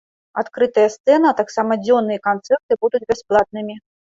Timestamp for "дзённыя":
1.83-2.25